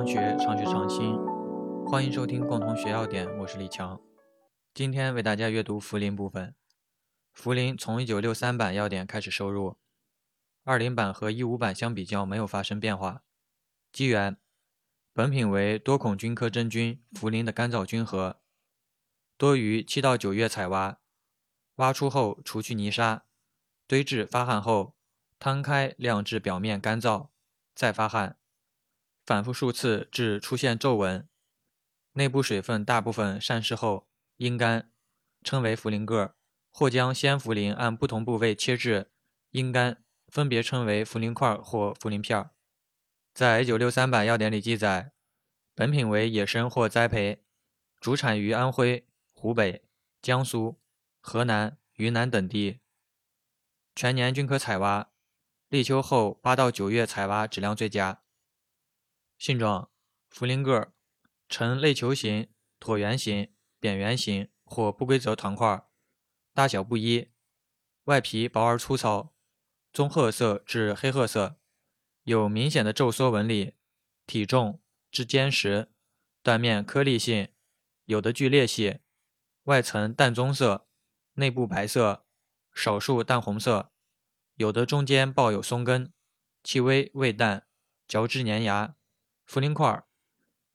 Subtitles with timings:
[0.00, 1.14] 常学，常学常新。
[1.84, 4.00] 欢迎收听共同学要点，我是李强。
[4.72, 6.54] 今天为大家阅读茯苓部分。
[7.36, 9.76] 茯苓从1963版要点开始收入
[10.64, 13.24] ，20版和15版相比较没有发生变化。
[13.92, 14.38] 机缘：
[15.12, 18.40] 本品为多孔菌科真菌茯苓的干燥菌核，
[19.36, 20.98] 多于七到九月采挖，
[21.74, 23.26] 挖出后除去泥沙，
[23.86, 24.96] 堆置发汗后，
[25.38, 27.28] 摊开晾至表面干燥，
[27.74, 28.38] 再发汗。
[29.30, 31.28] 反复数次至出现皱纹，
[32.14, 34.08] 内部水分大部分散失后
[34.38, 34.90] 阴干，
[35.44, 36.34] 称为茯苓个儿
[36.72, 39.12] 或将鲜茯苓按不同部位切至
[39.50, 42.50] 阴干，分别称为茯苓块或茯苓片儿。
[43.32, 45.12] 在1963版药典里记载，
[45.76, 47.44] 本品为野生或栽培，
[48.00, 49.84] 主产于安徽、湖北、
[50.20, 50.80] 江苏、
[51.20, 52.80] 河南、云南等地，
[53.94, 55.08] 全年均可采挖，
[55.68, 58.22] 立秋后八到九月采挖质量最佳。
[59.40, 59.90] 性状：
[60.30, 60.92] 茯苓个，
[61.48, 65.82] 呈类球形、椭圆形、扁圆形或不规则团块，
[66.52, 67.30] 大小不一，
[68.04, 69.34] 外皮薄而粗糙，
[69.94, 71.58] 棕褐色至黑褐色，
[72.24, 73.72] 有明显的皱缩纹理，
[74.26, 75.90] 体重质坚实，
[76.42, 77.48] 断面颗粒性，
[78.04, 78.98] 有的具裂隙，
[79.62, 80.86] 外层淡棕色，
[81.36, 82.26] 内部白色，
[82.74, 83.90] 少数淡红色，
[84.56, 86.12] 有的中间抱有松根，
[86.62, 87.66] 气微味淡，
[88.06, 88.96] 嚼之粘牙。
[89.50, 90.04] 茯苓块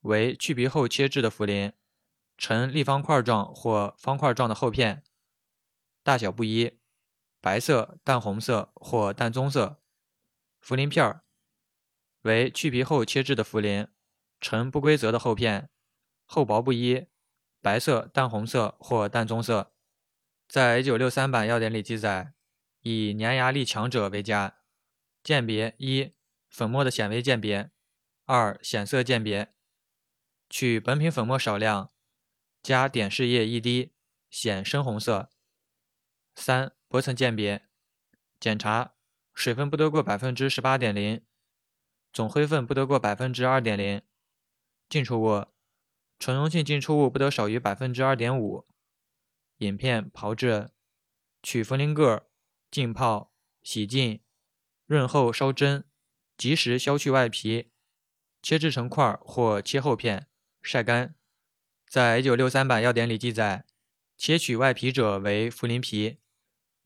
[0.01, 1.71] 为去皮后切制的茯苓，
[2.37, 5.01] 呈立方块状或方块状的厚片，
[6.03, 6.77] 大小不一，
[7.39, 9.79] 白色、淡红色或淡棕色。
[10.61, 11.21] 茯苓片
[12.23, 13.87] 为去皮后切制的茯苓，
[14.41, 15.69] 呈不规则的厚片，
[16.25, 17.07] 厚薄不一，
[17.61, 19.71] 白色、淡红色或淡棕色。
[20.49, 22.33] 在1963版要点里记载，
[22.81, 24.57] 以粘牙力强者为佳。
[25.23, 26.11] 鉴别一，
[26.49, 27.71] 粉末的显微鉴别。
[28.27, 29.53] 二、显色鉴别，
[30.49, 31.91] 取本品粉末少量，
[32.63, 33.93] 加碘试液一滴，
[34.31, 35.29] 显深红色。
[36.33, 37.67] 三、薄层鉴别，
[38.39, 38.95] 检查
[39.35, 41.23] 水分不得过百分之十八点零，
[42.11, 44.01] 总灰分不得过百分之二点零，
[44.89, 45.45] 浸出物
[46.17, 48.67] 纯溶性浸出物不得少于百分之二点五。
[49.57, 50.71] 饮片炮制，
[51.43, 52.27] 取茯苓个，
[52.71, 53.31] 浸泡，
[53.61, 54.23] 洗净，
[54.87, 55.83] 润后烧蒸，
[56.35, 57.71] 及时削去外皮。
[58.45, 60.27] 切制成块或切厚片，
[60.61, 61.15] 晒干。
[61.89, 63.65] 在1963版要典里记载，
[64.17, 66.19] 切取外皮者为茯苓皮，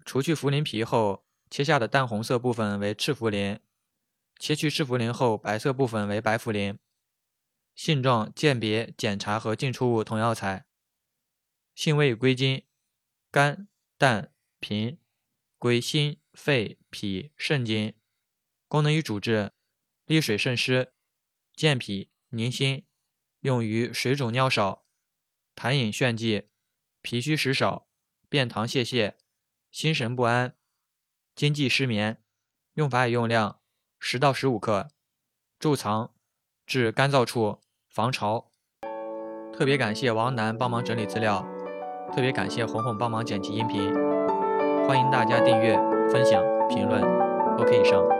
[0.06, 3.60] 除去茯苓皮后，切下的淡红色部分为赤茯苓，
[4.40, 6.78] 切去赤茯苓后，白色部分为白茯苓。
[7.76, 10.66] 性状鉴别、检查和进出物同药材。
[11.76, 12.64] 性味归经：
[13.30, 14.32] 甘、淡、
[14.62, 14.98] 平，
[15.58, 17.94] 归心、肺、脾、肾经。
[18.70, 19.52] 功能与主治：
[20.06, 20.94] 利水渗湿。
[21.60, 22.86] 健脾宁心，
[23.42, 24.86] 用于水肿尿少、
[25.58, 26.48] 痰饮眩悸、
[27.02, 27.90] 脾虚食少、
[28.30, 29.16] 便溏泄泻、
[29.70, 30.56] 心神不安、
[31.36, 32.24] 经悸失眠。
[32.76, 33.60] 用法与用量：
[34.00, 34.88] 十到十五克，
[35.60, 36.14] 贮藏
[36.66, 37.60] 至干燥处，
[37.90, 38.50] 防潮。
[39.52, 41.46] 特别感谢王楠帮忙整理资料，
[42.16, 43.94] 特别感谢红红帮忙剪辑音频。
[44.88, 45.76] 欢迎大家订阅、
[46.10, 47.04] 分享、评论。
[47.58, 48.19] OK，以上。